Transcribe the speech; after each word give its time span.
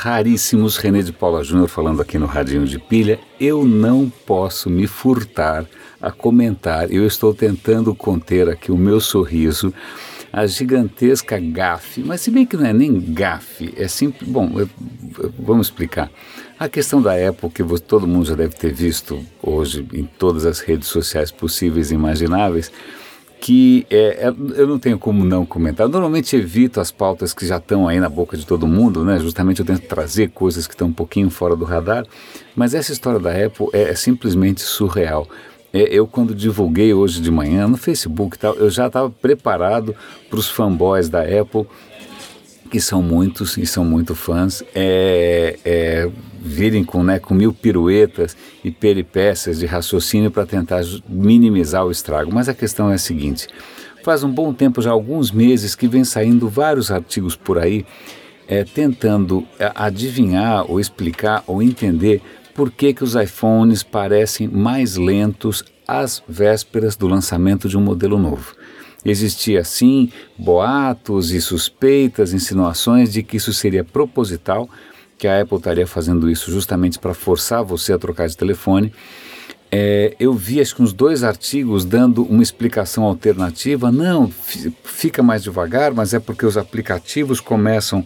raríssimos, 0.00 0.78
René 0.78 1.02
de 1.02 1.12
Paula 1.12 1.44
Júnior 1.44 1.68
falando 1.68 2.00
aqui 2.00 2.18
no 2.18 2.24
Radinho 2.24 2.64
de 2.64 2.78
Pilha. 2.78 3.20
Eu 3.38 3.66
não 3.66 4.08
posso 4.08 4.70
me 4.70 4.86
furtar 4.86 5.66
a 6.00 6.10
comentar, 6.10 6.90
eu 6.90 7.06
estou 7.06 7.34
tentando 7.34 7.94
conter 7.94 8.48
aqui 8.48 8.72
o 8.72 8.78
meu 8.78 8.98
sorriso, 8.98 9.74
a 10.32 10.46
gigantesca 10.46 11.38
gafe, 11.38 12.02
mas 12.02 12.22
se 12.22 12.30
bem 12.30 12.46
que 12.46 12.56
não 12.56 12.64
é 12.64 12.72
nem 12.72 12.98
gafe, 12.98 13.74
é 13.76 13.86
simples. 13.86 14.26
Bom, 14.26 14.50
eu, 14.54 14.70
eu, 15.18 15.34
vamos 15.38 15.66
explicar. 15.66 16.10
A 16.58 16.66
questão 16.66 17.02
da 17.02 17.12
Apple, 17.28 17.50
que 17.50 17.62
todo 17.80 18.06
mundo 18.06 18.24
já 18.24 18.34
deve 18.34 18.54
ter 18.54 18.72
visto 18.72 19.22
hoje 19.42 19.86
em 19.92 20.04
todas 20.04 20.46
as 20.46 20.60
redes 20.60 20.88
sociais 20.88 21.30
possíveis 21.30 21.90
e 21.90 21.94
imagináveis, 21.94 22.72
que 23.40 23.86
é, 23.88 24.28
é, 24.28 24.34
eu 24.54 24.66
não 24.66 24.78
tenho 24.78 24.98
como 24.98 25.24
não 25.24 25.46
comentar. 25.46 25.88
Normalmente 25.88 26.36
evito 26.36 26.78
as 26.78 26.90
pautas 26.90 27.32
que 27.32 27.46
já 27.46 27.56
estão 27.56 27.88
aí 27.88 27.98
na 27.98 28.08
boca 28.08 28.36
de 28.36 28.46
todo 28.46 28.66
mundo, 28.66 29.04
né? 29.04 29.18
Justamente 29.18 29.60
eu 29.60 29.66
tento 29.66 29.86
trazer 29.86 30.28
coisas 30.28 30.66
que 30.66 30.74
estão 30.74 30.88
um 30.88 30.92
pouquinho 30.92 31.30
fora 31.30 31.56
do 31.56 31.64
radar, 31.64 32.04
mas 32.54 32.74
essa 32.74 32.92
história 32.92 33.18
da 33.18 33.30
Apple 33.30 33.68
é, 33.72 33.90
é 33.90 33.94
simplesmente 33.94 34.60
surreal. 34.60 35.26
É, 35.72 35.82
eu 35.82 36.06
quando 36.06 36.34
divulguei 36.34 36.92
hoje 36.92 37.20
de 37.20 37.30
manhã 37.30 37.66
no 37.66 37.76
Facebook 37.76 38.38
tal, 38.38 38.54
eu 38.56 38.68
já 38.68 38.88
estava 38.88 39.08
preparado 39.08 39.94
para 40.28 40.38
os 40.38 40.48
fanboys 40.48 41.08
da 41.08 41.22
Apple 41.22 41.66
que 42.70 42.80
são 42.80 43.02
muitos 43.02 43.56
e 43.56 43.66
são 43.66 43.84
muito 43.84 44.14
fãs, 44.14 44.62
é, 44.74 45.58
é, 45.64 46.10
virem 46.40 46.82
com, 46.82 47.02
né, 47.02 47.18
com 47.18 47.34
mil 47.34 47.52
piruetas 47.52 48.36
e 48.64 48.70
peripécias 48.70 49.58
de 49.58 49.66
raciocínio 49.66 50.30
para 50.30 50.46
tentar 50.46 50.82
minimizar 51.08 51.84
o 51.84 51.90
estrago. 51.90 52.32
Mas 52.32 52.48
a 52.48 52.54
questão 52.54 52.90
é 52.90 52.94
a 52.94 52.98
seguinte: 52.98 53.46
faz 54.02 54.24
um 54.24 54.30
bom 54.30 54.52
tempo, 54.52 54.80
já 54.80 54.90
alguns 54.90 55.30
meses, 55.30 55.74
que 55.74 55.86
vem 55.86 56.04
saindo 56.04 56.48
vários 56.48 56.90
artigos 56.90 57.36
por 57.36 57.58
aí 57.58 57.84
é, 58.50 58.64
tentando 58.64 59.46
é, 59.60 59.70
adivinhar 59.76 60.68
ou 60.68 60.80
explicar 60.80 61.44
ou 61.46 61.62
entender 61.62 62.20
por 62.52 62.68
que, 62.72 62.92
que 62.92 63.04
os 63.04 63.14
iPhones 63.14 63.84
parecem 63.84 64.48
mais 64.48 64.96
lentos 64.96 65.64
às 65.86 66.20
vésperas 66.28 66.96
do 66.96 67.06
lançamento 67.06 67.68
de 67.68 67.78
um 67.78 67.80
modelo 67.80 68.18
novo. 68.18 68.56
Existia 69.04 69.62
sim 69.62 70.10
boatos 70.36 71.30
e 71.30 71.40
suspeitas, 71.40 72.34
insinuações 72.34 73.12
de 73.12 73.22
que 73.22 73.36
isso 73.36 73.52
seria 73.52 73.84
proposital, 73.84 74.68
que 75.20 75.28
a 75.28 75.42
Apple 75.42 75.58
estaria 75.58 75.86
fazendo 75.86 76.30
isso 76.30 76.50
justamente 76.50 76.98
para 76.98 77.12
forçar 77.12 77.62
você 77.62 77.92
a 77.92 77.98
trocar 77.98 78.26
de 78.26 78.36
telefone. 78.36 78.90
É, 79.70 80.16
eu 80.18 80.32
vi 80.32 80.60
acho 80.60 80.74
que 80.74 80.82
uns 80.82 80.94
dois 80.94 81.22
artigos 81.22 81.84
dando 81.84 82.24
uma 82.24 82.42
explicação 82.42 83.04
alternativa. 83.04 83.92
Não, 83.92 84.32
fica 84.82 85.22
mais 85.22 85.42
devagar, 85.42 85.92
mas 85.92 86.14
é 86.14 86.18
porque 86.18 86.46
os 86.46 86.56
aplicativos 86.56 87.38
começam 87.38 88.04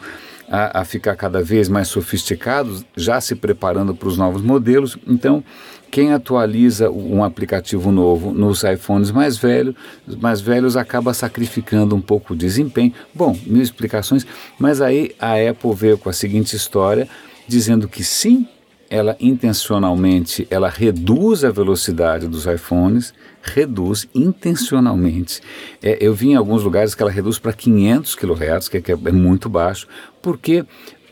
a, 0.49 0.81
a 0.81 0.85
ficar 0.85 1.17
cada 1.17 1.43
vez 1.43 1.69
mais 1.69 1.89
sofisticados, 1.89 2.85
já 2.97 3.21
se 3.21 3.35
preparando 3.35 3.95
para 3.95 4.09
os 4.09 4.17
novos 4.17 4.43
modelos. 4.43 4.97
Então, 5.07 5.43
quem 5.91 6.13
atualiza 6.13 6.91
um 6.91 7.23
aplicativo 7.23 7.93
novo 7.93 8.33
nos 8.33 8.65
iPhones 8.65 9.13
mais 9.13 9.37
velhos, 9.37 9.77
mais 10.21 10.41
velhos 10.41 10.77
acaba 10.77 11.15
sacrificando 11.15 11.95
um 11.95 12.01
pouco 12.01 12.35
o 12.35 12.37
desempenho. 12.37 12.93
Bom, 13.15 13.39
mil 13.47 13.63
explicações, 13.63 14.27
mas 14.59 14.81
aí 14.81 15.15
a 15.21 15.35
Apple 15.35 15.73
veio 15.73 15.97
com 15.97 16.09
a 16.09 16.13
seguinte 16.13 16.57
história, 16.57 17.09
dizendo 17.47 17.87
que 17.87 18.03
sim, 18.03 18.49
ela 18.91 19.17
intencionalmente 19.21 20.47
ela 20.51 20.69
reduz 20.69 21.45
a 21.45 21.51
velocidade 21.51 22.29
dos 22.29 22.47
iPhones, 22.47 23.13
reduz 23.43 24.09
intencionalmente. 24.15 25.41
É, 25.83 25.99
eu 26.01 26.15
vi 26.15 26.31
em 26.31 26.37
alguns 26.37 26.63
lugares 26.63 26.95
que 26.95 27.03
ela 27.03 27.11
reduz 27.11 27.39
para 27.39 27.53
500 27.53 28.15
kHz, 28.15 28.69
que 28.69 28.77
é, 28.79 28.81
que 28.81 28.93
é 28.93 29.13
muito 29.13 29.49
baixo, 29.49 29.87
porque 30.23 30.65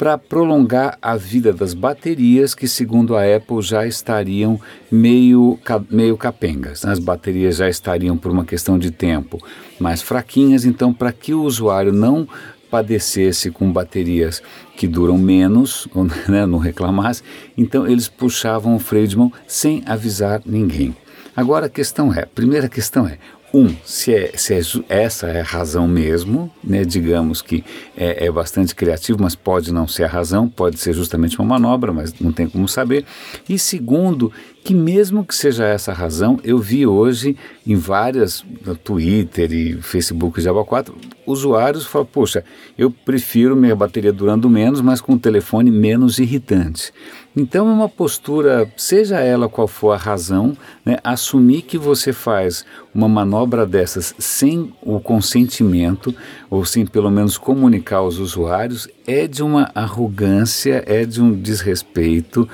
para 0.02 0.18
prolongar 0.18 0.98
a 1.00 1.16
vida 1.16 1.52
das 1.52 1.74
baterias 1.74 2.56
que, 2.56 2.66
segundo 2.66 3.14
a 3.14 3.22
Apple, 3.36 3.62
já 3.62 3.86
estariam 3.86 4.60
meio, 4.90 5.56
meio 5.88 6.16
capengas. 6.16 6.84
As 6.84 6.98
baterias 6.98 7.58
já 7.58 7.68
estariam, 7.68 8.16
por 8.16 8.32
uma 8.32 8.44
questão 8.44 8.76
de 8.76 8.90
tempo, 8.90 9.38
mais 9.78 10.02
fraquinhas. 10.02 10.64
Então, 10.64 10.92
para 10.92 11.12
que 11.12 11.32
o 11.32 11.42
usuário 11.42 11.92
não 11.92 12.26
padecesse 12.72 13.50
com 13.50 13.70
baterias 13.70 14.42
que 14.78 14.88
duram 14.88 15.18
menos, 15.18 15.86
né, 16.26 16.46
não 16.46 16.56
reclamasse, 16.56 17.22
então 17.56 17.86
eles 17.86 18.08
puxavam 18.08 18.74
o 18.74 18.78
freio 18.78 19.06
de 19.06 19.18
mão 19.18 19.30
sem 19.46 19.82
avisar 19.84 20.40
ninguém. 20.46 20.96
Agora 21.36 21.66
a 21.66 21.68
questão 21.68 22.12
é, 22.14 22.24
primeira 22.24 22.68
questão 22.70 23.06
é, 23.06 23.18
um, 23.54 23.68
se, 23.84 24.14
é, 24.14 24.32
se 24.34 24.54
é, 24.54 24.62
essa 24.88 25.26
é 25.26 25.42
a 25.42 25.44
razão 25.44 25.86
mesmo, 25.86 26.50
né, 26.64 26.84
digamos 26.84 27.42
que 27.42 27.62
é, 27.94 28.24
é, 28.24 28.30
bastante 28.30 28.74
criativo, 28.74 29.18
mas 29.20 29.34
pode 29.34 29.72
não 29.72 29.86
ser 29.86 30.04
a 30.04 30.08
razão, 30.08 30.48
pode 30.48 30.78
ser 30.78 30.94
justamente 30.94 31.38
uma 31.38 31.46
manobra, 31.46 31.92
mas 31.92 32.18
não 32.18 32.32
tem 32.32 32.48
como 32.48 32.66
saber. 32.66 33.04
E 33.46 33.58
segundo, 33.58 34.32
que 34.64 34.74
mesmo 34.74 35.24
que 35.24 35.34
seja 35.34 35.64
essa 35.66 35.90
a 35.90 35.94
razão, 35.94 36.38
eu 36.44 36.58
vi 36.58 36.86
hoje 36.86 37.36
em 37.66 37.74
várias, 37.74 38.44
no 38.64 38.76
Twitter 38.76 39.52
e 39.52 39.82
Facebook 39.82 40.40
de 40.40 40.48
Aba 40.48 40.64
4, 40.64 40.94
usuários 41.26 41.84
falam, 41.84 42.06
poxa, 42.06 42.44
eu 42.78 42.90
prefiro 42.90 43.56
minha 43.56 43.74
bateria 43.74 44.12
durando 44.12 44.48
menos, 44.48 44.80
mas 44.80 45.00
com 45.00 45.14
o 45.14 45.18
telefone 45.18 45.70
menos 45.70 46.18
irritante. 46.18 46.92
Então 47.34 47.68
é 47.68 47.72
uma 47.72 47.88
postura, 47.88 48.70
seja 48.76 49.18
ela 49.18 49.48
qual 49.48 49.66
for 49.66 49.92
a 49.92 49.96
razão, 49.96 50.56
né, 50.84 50.98
assumir 51.02 51.62
que 51.62 51.78
você 51.78 52.12
faz 52.12 52.64
uma 52.94 53.08
manobra 53.08 53.66
dessas 53.66 54.14
sem 54.18 54.72
o 54.82 55.00
consentimento, 55.00 56.14
ou 56.50 56.64
sem 56.64 56.84
pelo 56.86 57.10
menos 57.10 57.38
comunicar 57.38 57.96
aos 57.96 58.18
usuários, 58.18 58.86
é 59.06 59.26
de 59.26 59.42
uma 59.42 59.70
arrogância, 59.74 60.84
é 60.86 61.04
de 61.06 61.22
um 61.22 61.32
desrespeito, 61.32 62.46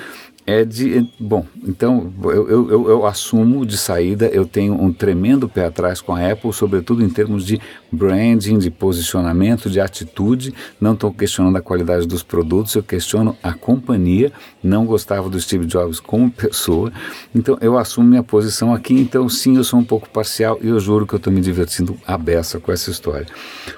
é 0.49 0.65
de. 0.65 1.07
Bom, 1.21 1.45
então 1.63 2.11
eu, 2.25 2.49
eu, 2.49 2.89
eu, 2.89 3.07
assumo 3.07 3.67
de 3.67 3.77
saída, 3.77 4.29
eu 4.29 4.47
tenho 4.47 4.73
um 4.73 4.91
tremendo 4.91 5.47
pé 5.47 5.67
atrás 5.67 6.01
com 6.01 6.17
a 6.17 6.33
Apple, 6.33 6.55
sobretudo 6.55 7.05
em 7.05 7.11
termos 7.11 7.45
de 7.45 7.61
branding, 7.93 8.59
de 8.59 8.71
posicionamento, 8.71 9.69
de 9.69 9.79
atitude. 9.79 10.55
Não 10.81 10.95
estou 10.95 11.13
questionando 11.13 11.57
a 11.57 11.61
qualidade 11.61 12.07
dos 12.07 12.23
produtos, 12.23 12.75
eu 12.75 12.83
questiono 12.83 13.37
a 13.43 13.53
companhia. 13.53 14.33
Não 14.63 14.87
gostava 14.87 15.29
do 15.29 15.39
Steve 15.39 15.67
Jobs 15.67 16.01
como 16.01 16.31
pessoa, 16.33 16.91
então 17.35 17.59
eu 17.61 17.77
assumo 17.77 18.09
minha 18.09 18.23
posição 18.23 18.73
aqui. 18.73 18.95
Então, 18.95 19.29
sim, 19.29 19.59
eu 19.59 19.65
sou 19.65 19.79
um 19.79 19.85
pouco 19.85 20.09
parcial 20.09 20.59
e 20.63 20.69
eu 20.69 20.81
juro 20.81 21.07
que 21.07 21.13
eu 21.13 21.19
estou 21.19 21.31
me 21.31 21.43
divertindo 21.43 21.95
a 22.07 22.17
beça 22.17 22.59
com 22.59 22.73
essa 22.73 22.91
história. 22.91 23.27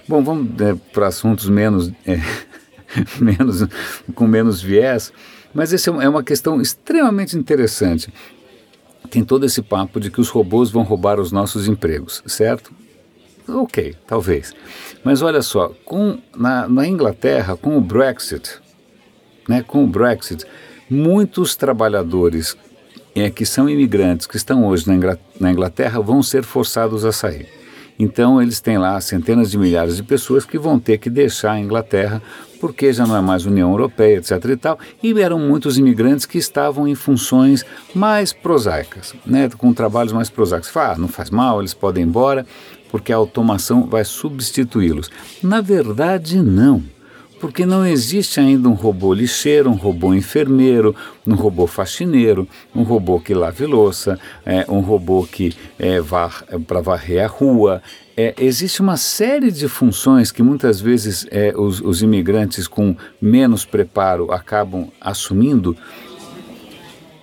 Bom, 0.07 0.23
vamos 0.23 0.49
é, 0.61 0.77
para 0.93 1.09
assuntos 1.09 1.49
menos. 1.49 1.91
É, 2.07 2.21
menos 3.21 3.67
com 4.15 4.27
menos 4.27 4.63
viés. 4.63 5.13
Mas 5.55 5.73
essa 5.73 5.91
é, 5.91 6.05
é 6.05 6.09
uma 6.09 6.23
questão 6.23 6.61
extremamente 6.61 7.37
interessante. 7.37 8.13
Tem 9.11 9.25
todo 9.25 9.45
esse 9.45 9.63
papo 9.63 9.99
de 9.99 10.11
que 10.11 10.21
os 10.21 10.29
robôs 10.29 10.71
vão 10.71 10.83
roubar 10.83 11.19
os 11.19 11.33
nossos 11.33 11.67
empregos, 11.67 12.23
certo? 12.27 12.73
Ok, 13.49 13.97
talvez. 14.07 14.55
Mas 15.03 15.23
olha 15.23 15.43
só, 15.43 15.73
com, 15.85 16.19
na, 16.37 16.69
na 16.69 16.87
Inglaterra, 16.87 17.57
com 17.57 17.77
o 17.77 17.81
Brexit, 17.81 18.61
né, 19.49 19.65
com 19.67 19.83
o 19.83 19.87
Brexit, 19.87 20.45
muitos 20.89 21.57
trabalhadores 21.57 22.57
é, 23.15 23.29
que 23.31 23.45
são 23.45 23.69
imigrantes, 23.69 24.27
que 24.27 24.37
estão 24.37 24.65
hoje 24.65 24.87
na 25.41 25.51
Inglaterra, 25.51 26.01
vão 26.01 26.23
ser 26.23 26.45
forçados 26.45 27.05
a 27.05 27.11
sair. 27.11 27.60
Então, 28.03 28.41
eles 28.41 28.61
têm 28.61 28.79
lá 28.79 28.99
centenas 28.99 29.51
de 29.51 29.59
milhares 29.59 29.97
de 29.97 30.03
pessoas 30.03 30.47
que 30.47 30.59
vão 30.59 30.81
ter 30.81 30.97
que 30.97 31.11
deixar 31.11 31.53
a 31.53 31.61
Inglaterra 31.61 32.23
porque 32.59 32.93
já 32.95 33.07
não 33.07 33.15
é 33.17 33.21
mais 33.21 33.45
União 33.45 33.71
Europeia, 33.71 34.19
etc. 34.19 34.43
e 34.47 34.57
tal, 34.57 34.79
e 35.03 35.19
eram 35.21 35.39
muitos 35.39 35.77
imigrantes 35.79 36.27
que 36.27 36.39
estavam 36.39 36.89
em 36.89 36.95
funções 36.95 37.65
mais 37.95 38.33
prosaicas, 38.33 39.15
né, 39.25 39.49
com 39.57 39.73
trabalhos 39.73 40.13
mais 40.13 40.29
prosaicos. 40.29 40.69
Fala, 40.69 40.95
ah, 40.95 40.99
não 40.99 41.09
faz 41.09 41.31
mal, 41.31 41.61
eles 41.61 41.73
podem 41.73 42.05
ir 42.05 42.07
embora, 42.07 42.47
porque 42.91 43.13
a 43.13 43.17
automação 43.17 43.87
vai 43.87 44.05
substituí-los. 44.05 45.11
Na 45.43 45.61
verdade, 45.61 46.43
não 46.43 46.83
porque 47.41 47.65
não 47.65 47.87
existe 47.87 48.39
ainda 48.39 48.69
um 48.69 48.75
robô 48.75 49.15
lixeiro, 49.15 49.71
um 49.71 49.75
robô 49.75 50.15
enfermeiro, 50.15 50.95
um 51.27 51.35
robô 51.35 51.67
faxineiro, 51.67 52.47
um 52.75 52.83
robô 52.83 53.19
que 53.19 53.33
lave 53.33 53.65
louça, 53.65 54.21
é, 54.45 54.67
um 54.69 54.81
robô 54.81 55.27
que 55.27 55.57
é, 55.79 55.97
é, 55.97 56.59
para 56.59 56.81
varrer 56.83 57.25
a 57.25 57.27
rua. 57.27 57.83
É, 58.15 58.35
existe 58.39 58.83
uma 58.83 58.99
série 58.99 59.51
de 59.51 59.67
funções 59.67 60.31
que 60.31 60.43
muitas 60.43 60.81
vezes 60.81 61.27
é, 61.31 61.55
os, 61.57 61.81
os 61.81 62.03
imigrantes 62.03 62.69
com 62.69 62.95
menos 63.21 63.65
preparo 63.65 64.31
acabam 64.31 64.89
assumindo 65.01 65.75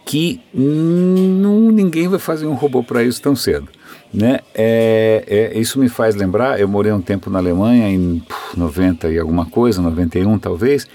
que 0.04 0.42
não, 0.54 1.70
ninguém 1.70 2.08
vai 2.08 2.18
fazer 2.18 2.48
um 2.48 2.54
robô 2.54 2.82
para 2.82 3.04
isso 3.04 3.22
tão 3.22 3.36
cedo. 3.36 3.68
Né? 4.14 4.40
É, 4.56 5.24
é, 5.28 5.60
isso 5.60 5.80
me 5.80 5.90
faz 5.90 6.16
lembrar, 6.16 6.60
eu 6.60 6.68
morei 6.68 6.92
um 6.92 7.02
tempo 7.02 7.30
na 7.30 7.40
Alemanha, 7.40 7.90
em 7.90 8.24
90 8.56 9.10
e 9.10 9.20
alguma 9.20 9.46
coisa, 9.46 9.82
91 9.82 10.40
talvez, 10.40 10.88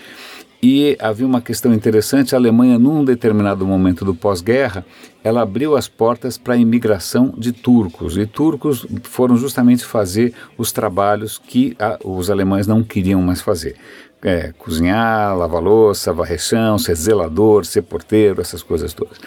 E 0.62 0.96
havia 1.00 1.26
uma 1.26 1.40
questão 1.40 1.74
interessante: 1.74 2.34
a 2.34 2.38
Alemanha, 2.38 2.78
num 2.78 3.04
determinado 3.04 3.66
momento 3.66 4.04
do 4.04 4.14
pós-guerra, 4.14 4.86
ela 5.24 5.42
abriu 5.42 5.76
as 5.76 5.88
portas 5.88 6.38
para 6.38 6.54
a 6.54 6.56
imigração 6.56 7.34
de 7.36 7.50
turcos. 7.52 8.16
E 8.16 8.26
turcos 8.26 8.86
foram 9.02 9.36
justamente 9.36 9.84
fazer 9.84 10.32
os 10.56 10.70
trabalhos 10.70 11.36
que 11.36 11.76
a, 11.80 11.98
os 12.04 12.30
alemães 12.30 12.66
não 12.68 12.82
queriam 12.84 13.20
mais 13.20 13.40
fazer. 13.40 13.74
É, 14.22 14.52
cozinhar, 14.56 15.36
lavar 15.36 15.60
louça, 15.60 16.12
varrer 16.12 16.38
chão, 16.40 16.78
ser 16.78 16.94
zelador, 16.94 17.64
ser 17.64 17.82
porteiro, 17.82 18.40
essas 18.40 18.62
coisas 18.62 18.94
todas. 18.94 19.18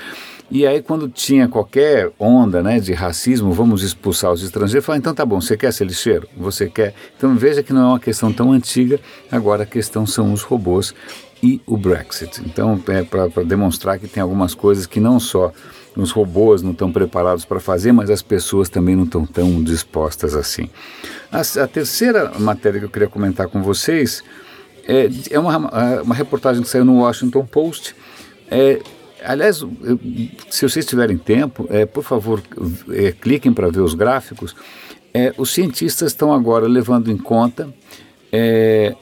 E 0.49 0.65
aí, 0.65 0.81
quando 0.81 1.09
tinha 1.09 1.47
qualquer 1.47 2.11
onda 2.19 2.61
né, 2.61 2.79
de 2.79 2.93
racismo, 2.93 3.51
vamos 3.51 3.81
expulsar 3.81 4.31
os 4.31 4.43
estrangeiros, 4.43 4.85
fala, 4.85 4.97
então 4.97 5.13
tá 5.13 5.25
bom, 5.25 5.41
você 5.41 5.57
quer 5.57 5.73
ser 5.73 5.85
lixeiro? 5.85 6.27
Você 6.37 6.69
quer? 6.69 6.93
Então 7.17 7.35
veja 7.35 7.63
que 7.63 7.73
não 7.73 7.81
é 7.81 7.85
uma 7.85 7.99
questão 7.99 8.31
tão 8.31 8.51
antiga, 8.51 8.99
agora 9.31 9.63
a 9.63 9.65
questão 9.65 10.05
são 10.05 10.31
os 10.31 10.43
robôs 10.43 10.93
e 11.41 11.61
o 11.65 11.75
Brexit. 11.75 12.41
Então, 12.45 12.81
é 12.87 13.03
para 13.03 13.43
demonstrar 13.43 13.99
que 13.99 14.07
tem 14.07 14.21
algumas 14.21 14.53
coisas 14.53 14.85
que 14.85 14.99
não 14.99 15.19
só 15.19 15.51
os 15.95 16.11
robôs 16.11 16.61
não 16.61 16.71
estão 16.71 16.91
preparados 16.91 17.45
para 17.45 17.59
fazer, 17.59 17.91
mas 17.91 18.09
as 18.09 18.21
pessoas 18.21 18.67
também 18.67 18.95
não 18.95 19.05
estão 19.05 19.25
tão 19.25 19.63
dispostas 19.63 20.35
assim. 20.35 20.69
A, 21.31 21.41
a, 21.63 21.67
terceira 21.67 22.31
matéria 22.37 22.79
que 22.79 22.85
eu 22.85 22.89
queria 22.89 23.07
comentar 23.07 23.47
com 23.47 23.61
vocês 23.61 24.23
é, 24.87 25.09
é 25.31 25.39
uma, 25.39 26.01
uma 26.01 26.15
reportagem 26.15 26.61
que 26.61 26.69
saiu 26.69 26.85
no 26.85 26.99
Washington 26.99 27.45
Post. 27.45 27.95
É, 28.49 28.79
Aliás, 29.25 29.63
se 30.49 30.67
vocês 30.67 30.85
tiverem 30.85 31.17
tempo, 31.17 31.67
é, 31.69 31.85
por 31.85 32.03
favor, 32.03 32.41
é, 32.91 33.11
cliquem 33.11 33.53
para 33.53 33.69
ver 33.69 33.81
os 33.81 33.93
gráficos. 33.93 34.55
É, 35.13 35.33
os 35.37 35.53
cientistas 35.53 36.11
estão 36.11 36.33
agora 36.33 36.67
levando 36.67 37.09
em 37.09 37.17
conta 37.17 37.73
é, 38.31 38.95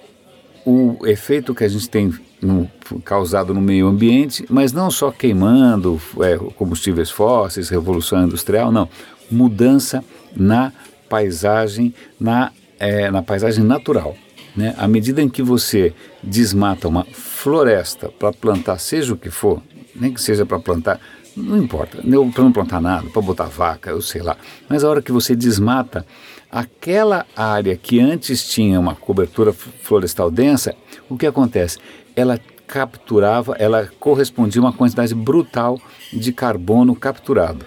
o 0.66 1.06
efeito 1.06 1.56
que 1.56 1.64
a 1.64 1.68
gente 1.68 1.90
tem 1.90 2.14
no, 2.42 2.70
causado 3.04 3.54
no 3.54 3.62
meio 3.62 3.88
ambiente, 3.88 4.46
mas 4.50 4.72
não 4.72 4.92
só 4.92 5.12
queimando 5.12 6.00
é, 6.22 6.38
combustíveis 6.56 7.10
fósseis, 7.10 7.70
revolução 7.70 8.24
industrial, 8.24 8.72
não. 8.72 8.88
Mudança 9.32 10.04
na 10.36 10.72
paisagem, 11.10 11.94
na, 12.20 12.52
é, 12.80 13.10
na 13.10 13.22
paisagem 13.22 13.64
natural. 13.64 14.16
Né? 14.56 14.76
À 14.78 14.88
medida 14.88 15.22
em 15.22 15.30
que 15.30 15.42
você 15.42 15.94
desmata 16.22 16.88
uma 16.88 17.06
floresta 17.06 18.10
para 18.10 18.32
plantar 18.32 18.78
seja 18.78 19.14
o 19.14 19.18
que 19.18 19.32
for, 19.32 19.62
nem 19.96 20.14
que 20.14 20.22
seja 20.22 20.46
para 20.46 20.60
plantar, 20.60 21.00
não 21.36 21.58
importa, 21.58 21.98
para 21.98 22.44
não 22.44 22.52
plantar 22.52 22.82
nada, 22.82 23.10
para 23.10 23.22
botar 23.22 23.46
vaca, 23.46 23.90
eu 23.90 24.02
sei 24.02 24.22
lá. 24.22 24.38
Mas 24.70 24.84
a 24.84 24.90
hora 24.90 25.02
que 25.02 25.12
você 25.12 25.36
desmata, 25.36 26.06
aquela 26.52 27.26
área 27.36 27.76
que 27.76 28.00
antes 28.00 28.48
tinha 28.48 28.80
uma 28.80 28.96
cobertura 28.96 29.54
florestal 29.54 30.30
densa, 30.30 30.76
o 31.10 31.18
que 31.18 31.26
acontece? 31.26 31.80
Ela 32.16 32.40
capturava, 32.68 33.56
ela 33.60 33.90
correspondia 34.00 34.62
a 34.62 34.66
uma 34.66 34.74
quantidade 34.74 35.14
brutal 35.14 35.80
de 36.12 36.32
carbono 36.32 36.96
capturado. 36.96 37.66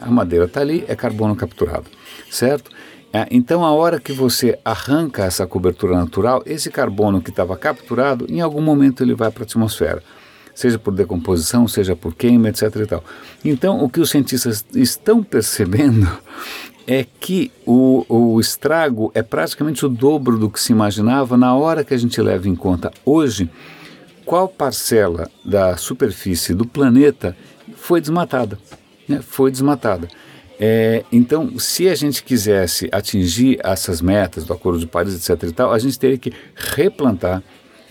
A 0.00 0.10
madeira 0.10 0.46
está 0.46 0.60
ali, 0.60 0.84
é 0.88 0.96
carbono 0.96 1.36
capturado, 1.36 1.86
certo? 2.30 2.70
É, 3.12 3.26
então, 3.30 3.64
a 3.64 3.72
hora 3.72 4.00
que 4.00 4.12
você 4.12 4.58
arranca 4.64 5.24
essa 5.24 5.46
cobertura 5.46 5.96
natural, 5.96 6.42
esse 6.44 6.70
carbono 6.70 7.22
que 7.22 7.30
estava 7.30 7.56
capturado, 7.56 8.26
em 8.28 8.40
algum 8.40 8.60
momento 8.60 9.02
ele 9.02 9.14
vai 9.14 9.30
para 9.30 9.44
a 9.44 9.46
atmosfera 9.46 10.02
seja 10.56 10.78
por 10.78 10.94
decomposição, 10.94 11.68
seja 11.68 11.94
por 11.94 12.14
queima, 12.14 12.48
etc. 12.48 12.62
E 12.76 12.86
tal. 12.86 13.04
Então, 13.44 13.84
o 13.84 13.90
que 13.90 14.00
os 14.00 14.08
cientistas 14.08 14.64
estão 14.74 15.22
percebendo 15.22 16.10
é 16.88 17.04
que 17.20 17.52
o, 17.66 18.06
o 18.08 18.40
estrago 18.40 19.12
é 19.14 19.22
praticamente 19.22 19.84
o 19.84 19.88
dobro 19.88 20.38
do 20.38 20.48
que 20.48 20.58
se 20.58 20.72
imaginava 20.72 21.36
na 21.36 21.54
hora 21.54 21.84
que 21.84 21.92
a 21.92 21.98
gente 21.98 22.20
leva 22.22 22.48
em 22.48 22.54
conta 22.54 22.90
hoje 23.04 23.50
qual 24.24 24.48
parcela 24.48 25.30
da 25.44 25.76
superfície 25.76 26.54
do 26.54 26.64
planeta 26.64 27.36
foi 27.76 28.00
desmatada. 28.00 28.58
Né? 29.06 29.20
Foi 29.20 29.50
desmatada. 29.50 30.08
É, 30.58 31.04
então, 31.12 31.58
se 31.58 31.86
a 31.86 31.94
gente 31.94 32.24
quisesse 32.24 32.88
atingir 32.90 33.60
essas 33.62 34.00
metas 34.00 34.44
do 34.44 34.54
Acordo 34.54 34.78
de 34.78 34.86
Paris, 34.86 35.14
etc. 35.14 35.50
e 35.50 35.52
tal, 35.52 35.70
a 35.70 35.78
gente 35.78 35.98
teria 35.98 36.16
que 36.16 36.32
replantar 36.54 37.42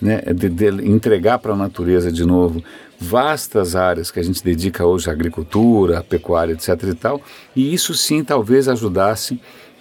né, 0.01 0.21
de, 0.33 0.49
de 0.49 0.65
entregar 0.87 1.39
para 1.39 1.53
a 1.53 1.55
natureza 1.55 2.11
de 2.11 2.25
novo 2.25 2.63
vastas 2.99 3.75
áreas 3.75 4.09
que 4.09 4.19
a 4.19 4.23
gente 4.23 4.43
dedica 4.43 4.85
hoje 4.85 5.09
à 5.09 5.13
agricultura, 5.13 5.99
à 5.99 6.03
pecuária, 6.03 6.53
etc. 6.53 6.69
e 6.83 6.93
tal, 6.93 7.21
e 7.55 7.73
isso 7.73 7.93
sim 7.93 8.23
talvez 8.23 8.67
ajudasse 8.67 9.39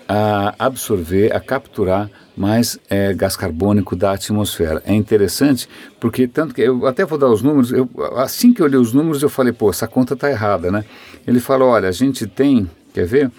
a 0.08 0.54
absorver, 0.58 1.34
a 1.34 1.40
capturar 1.40 2.10
mais 2.36 2.78
é, 2.90 3.14
gás 3.14 3.36
carbônico 3.36 3.96
da 3.96 4.12
atmosfera. 4.12 4.82
É 4.84 4.92
interessante 4.92 5.68
porque 5.98 6.26
tanto 6.26 6.54
que 6.54 6.60
eu 6.60 6.86
até 6.86 7.04
vou 7.04 7.16
dar 7.16 7.28
os 7.28 7.42
números. 7.42 7.72
Eu, 7.72 7.88
assim 8.16 8.52
que 8.52 8.60
eu 8.60 8.66
olhei 8.66 8.78
os 8.78 8.92
números 8.92 9.22
eu 9.22 9.30
falei, 9.30 9.52
pô, 9.52 9.70
essa 9.70 9.86
conta 9.86 10.14
está 10.14 10.30
errada, 10.30 10.70
né? 10.70 10.84
Ele 11.26 11.40
falou, 11.40 11.70
olha, 11.70 11.88
a 11.88 11.92
gente 11.92 12.26
tem, 12.26 12.68
quer 12.92 13.06
ver? 13.06 13.30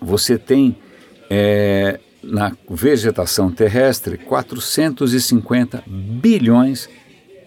Você 0.00 0.38
tem 0.38 0.76
é, 1.28 2.00
na 2.22 2.52
vegetação 2.68 3.50
terrestre 3.50 4.18
450 4.18 5.82
bilhões 5.86 6.88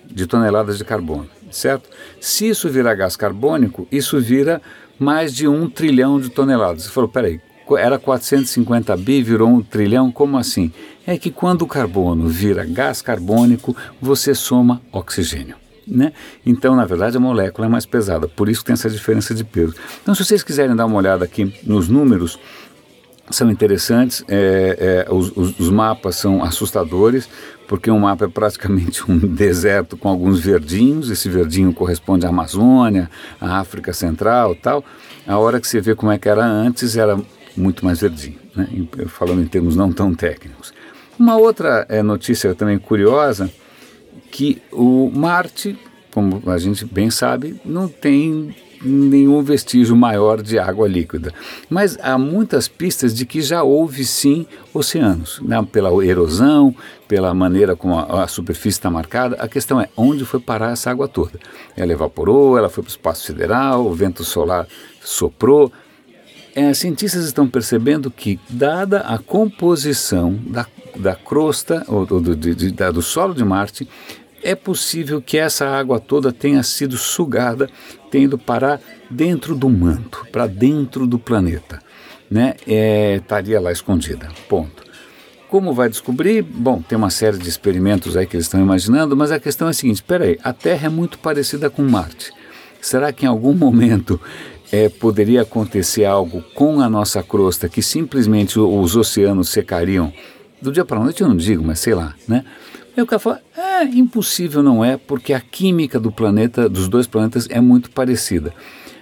de 0.05 0.27
toneladas 0.27 0.77
de 0.77 0.85
carbono, 0.85 1.29
certo? 1.51 1.89
Se 2.19 2.47
isso 2.47 2.69
virar 2.69 2.95
gás 2.95 3.15
carbônico, 3.15 3.87
isso 3.91 4.19
vira 4.19 4.61
mais 4.99 5.33
de 5.33 5.47
um 5.47 5.69
trilhão 5.69 6.19
de 6.19 6.29
toneladas. 6.29 6.83
Você 6.83 6.89
falou, 6.89 7.09
peraí, 7.09 7.39
era 7.77 7.97
450 7.97 8.95
bi, 8.97 9.23
virou 9.23 9.49
um 9.49 9.61
trilhão, 9.61 10.11
como 10.11 10.37
assim? 10.37 10.71
É 11.07 11.17
que 11.17 11.31
quando 11.31 11.63
o 11.63 11.67
carbono 11.67 12.27
vira 12.27 12.65
gás 12.65 13.01
carbônico, 13.01 13.75
você 14.01 14.35
soma 14.35 14.81
oxigênio. 14.91 15.55
Né? 15.85 16.13
Então, 16.45 16.75
na 16.75 16.85
verdade, 16.85 17.17
a 17.17 17.19
molécula 17.19 17.67
é 17.67 17.69
mais 17.69 17.85
pesada, 17.85 18.27
por 18.27 18.47
isso 18.47 18.63
tem 18.63 18.73
essa 18.73 18.89
diferença 18.89 19.33
de 19.33 19.43
peso. 19.43 19.75
Então, 20.01 20.15
se 20.15 20.23
vocês 20.23 20.43
quiserem 20.43 20.75
dar 20.75 20.85
uma 20.85 20.97
olhada 20.97 21.25
aqui 21.25 21.53
nos 21.63 21.89
números, 21.89 22.39
são 23.29 23.49
interessantes, 23.49 24.23
é, 24.27 25.05
é, 25.07 25.13
os, 25.13 25.31
os, 25.35 25.69
mapas 25.69 26.15
são 26.17 26.43
assustadores, 26.43 27.29
porque 27.67 27.89
um 27.89 27.99
mapa 27.99 28.25
é 28.25 28.27
praticamente 28.27 29.09
um 29.09 29.17
deserto 29.17 29.95
com 29.95 30.09
alguns 30.09 30.39
verdinhos, 30.39 31.09
esse 31.09 31.29
verdinho 31.29 31.73
corresponde 31.73 32.25
à 32.25 32.29
Amazônia, 32.29 33.09
à 33.39 33.59
África 33.59 33.93
Central 33.93 34.55
tal. 34.55 34.83
A 35.25 35.37
hora 35.37 35.59
que 35.59 35.67
você 35.67 35.79
vê 35.79 35.95
como 35.95 36.11
é 36.11 36.17
que 36.17 36.27
era 36.27 36.45
antes, 36.45 36.97
era 36.97 37.17
muito 37.55 37.85
mais 37.85 38.01
verdinho, 38.01 38.39
né? 38.55 38.67
falando 39.07 39.41
em 39.41 39.47
termos 39.47 39.75
não 39.75 39.91
tão 39.91 40.13
técnicos. 40.13 40.73
Uma 41.17 41.37
outra 41.37 41.85
é, 41.87 42.03
notícia 42.03 42.53
também 42.53 42.77
curiosa, 42.77 43.49
que 44.31 44.61
o 44.71 45.09
Marte, 45.13 45.77
como 46.11 46.41
a 46.47 46.57
gente 46.57 46.83
bem 46.85 47.09
sabe, 47.09 47.59
não 47.63 47.87
tem 47.87 48.53
nenhum 48.83 49.41
vestígio 49.41 49.95
maior 49.95 50.41
de 50.41 50.59
água 50.59 50.87
líquida. 50.87 51.33
Mas 51.69 51.97
há 52.01 52.17
muitas 52.17 52.67
pistas 52.67 53.13
de 53.13 53.25
que 53.25 53.41
já 53.41 53.63
houve 53.63 54.05
sim 54.05 54.45
oceanos, 54.73 55.39
né? 55.41 55.65
pela 55.71 55.89
erosão, 56.05 56.75
pela 57.07 57.33
maneira 57.33 57.75
como 57.75 57.97
a, 57.97 58.23
a 58.23 58.27
superfície 58.27 58.77
está 58.79 58.89
marcada. 58.89 59.35
A 59.39 59.47
questão 59.47 59.79
é 59.79 59.87
onde 59.95 60.25
foi 60.25 60.39
parar 60.39 60.71
essa 60.71 60.91
água 60.91 61.07
toda. 61.07 61.39
Ela 61.75 61.93
evaporou, 61.93 62.57
ela 62.57 62.69
foi 62.69 62.83
para 62.83 62.89
o 62.89 62.91
espaço 62.91 63.25
sideral, 63.25 63.85
o 63.85 63.93
vento 63.93 64.23
solar 64.23 64.67
soprou. 65.01 65.71
É, 66.55 66.71
cientistas 66.73 67.25
estão 67.25 67.47
percebendo 67.47 68.11
que, 68.11 68.39
dada 68.47 68.99
a 68.99 69.17
composição 69.17 70.39
da, 70.45 70.67
da 70.95 71.15
crosta 71.15 71.83
ou, 71.87 72.05
do, 72.05 72.35
de, 72.35 72.71
da, 72.71 72.91
do 72.91 73.01
solo 73.01 73.33
de 73.33 73.43
Marte, 73.43 73.87
é 74.43 74.55
possível 74.55 75.21
que 75.21 75.37
essa 75.37 75.67
água 75.67 75.99
toda 75.99 76.31
tenha 76.31 76.61
sido 76.61 76.97
sugada, 76.97 77.69
tendo 78.11 78.37
parar 78.37 78.79
dentro 79.09 79.55
do 79.55 79.69
manto, 79.69 80.27
para 80.31 80.45
dentro 80.45 81.07
do 81.07 81.17
planeta. 81.17 81.79
Né? 82.29 82.55
É, 82.67 83.15
estaria 83.15 83.59
lá 83.59 83.71
escondida. 83.71 84.27
Ponto. 84.49 84.83
Como 85.49 85.71
vai 85.71 85.87
descobrir? 85.87 86.41
Bom, 86.41 86.81
tem 86.81 86.97
uma 86.97 87.11
série 87.11 87.37
de 87.37 87.47
experimentos 87.47 88.17
aí 88.17 88.25
que 88.25 88.35
eles 88.35 88.47
estão 88.47 88.59
imaginando, 88.59 89.15
mas 89.15 89.31
a 89.31 89.39
questão 89.39 89.67
é 89.67 89.69
a 89.69 89.73
seguinte: 89.73 89.97
espera 89.97 90.25
aí, 90.25 90.39
a 90.43 90.51
Terra 90.51 90.87
é 90.87 90.89
muito 90.89 91.19
parecida 91.19 91.69
com 91.69 91.83
Marte. 91.83 92.31
Será 92.81 93.13
que 93.13 93.25
em 93.25 93.29
algum 93.29 93.53
momento 93.53 94.19
é, 94.71 94.89
poderia 94.89 95.43
acontecer 95.43 96.05
algo 96.05 96.43
com 96.55 96.81
a 96.81 96.89
nossa 96.89 97.21
crosta 97.21 97.69
que 97.69 97.83
simplesmente 97.83 98.59
os 98.59 98.95
oceanos 98.95 99.49
secariam 99.49 100.11
do 100.59 100.71
dia 100.71 100.83
para 100.83 100.97
a 100.97 101.03
noite? 101.03 101.21
Eu 101.21 101.29
não 101.29 101.37
digo, 101.37 101.63
mas 101.63 101.79
sei 101.79 101.93
lá, 101.93 102.15
né? 102.27 102.43
Aí 102.95 103.01
o 103.01 103.07
cara 103.07 103.19
fala, 103.19 103.41
é, 103.57 103.83
impossível 103.85 104.61
não 104.61 104.85
é, 104.85 104.97
porque 104.97 105.33
a 105.33 105.39
química 105.39 105.99
do 105.99 106.11
planeta, 106.11 106.69
dos 106.69 106.87
dois 106.87 107.07
planetas, 107.07 107.47
é 107.49 107.59
muito 107.59 107.89
parecida. 107.89 108.53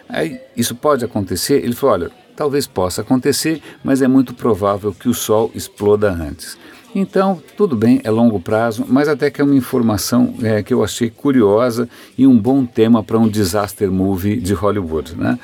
Aí, 0.08 0.40
isso 0.56 0.76
pode 0.76 1.04
acontecer? 1.04 1.64
Ele 1.64 1.74
falou, 1.74 1.96
olha, 1.96 2.12
talvez 2.36 2.68
possa 2.68 3.02
acontecer, 3.02 3.62
mas 3.84 4.02
é 4.02 4.08
muito 4.08 4.34
provável 4.34 4.94
que 4.94 5.10
o 5.10 5.14
Sol 5.14 5.52
exploda 5.54 6.12
antes. 6.12 6.58
Então, 6.94 7.42
tudo 7.56 7.76
bem, 7.76 8.02
é 8.04 8.12
longo 8.12 8.40
prazo, 8.40 8.86
mas 8.88 9.08
até 9.08 9.30
que 9.30 9.40
é 9.40 9.44
uma 9.44 9.56
informação 9.56 10.34
é, 10.42 10.62
que 10.62 10.74
eu 10.74 10.84
achei 10.84 11.10
curiosa 11.10 11.88
e 12.18 12.28
um 12.28 12.38
bom 12.38 12.66
tema 12.66 13.02
para 13.02 13.18
um 13.18 13.30
disaster 13.30 13.90
movie 13.90 14.36
de 14.36 14.54
Hollywood, 14.54 15.16
né? 15.16 15.40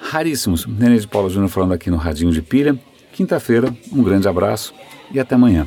Raríssimos. 0.00 0.66
Nenê 0.66 0.98
de 0.98 1.06
Paula 1.06 1.28
Júnior 1.28 1.50
falando 1.50 1.72
aqui 1.72 1.90
no 1.90 1.96
Radinho 1.96 2.32
de 2.32 2.40
Pilha. 2.40 2.78
Quinta-feira, 3.12 3.74
um 3.92 4.02
grande 4.02 4.26
abraço 4.26 4.72
e 5.12 5.20
até 5.20 5.34
amanhã. 5.34 5.66